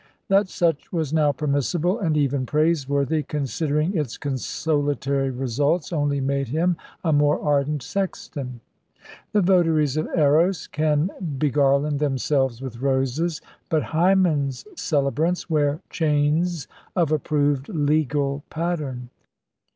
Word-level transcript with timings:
That 0.29 0.49
such 0.49 0.91
was 0.91 1.13
now 1.13 1.31
permissible, 1.31 1.99
and 1.99 2.17
even 2.17 2.47
praiseworthy, 2.47 3.21
considering 3.21 3.95
its 3.95 4.17
consolatory 4.17 5.29
results, 5.29 5.93
only 5.93 6.19
made 6.19 6.47
him 6.47 6.75
a 7.03 7.13
more 7.13 7.39
ardent 7.39 7.83
sexton. 7.83 8.61
The 9.31 9.43
votaries 9.43 9.97
of 9.97 10.07
Eros 10.15 10.65
can 10.65 11.11
begarland 11.37 11.99
themselves 11.99 12.63
with 12.63 12.79
roses, 12.81 13.41
but 13.69 13.83
Hymen's 13.93 14.65
celebrants 14.75 15.51
wear 15.51 15.81
chains 15.91 16.67
of 16.95 17.11
approved 17.11 17.69
legal 17.69 18.41
pattern. 18.49 19.11